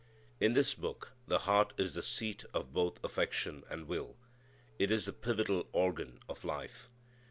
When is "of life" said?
6.27-6.89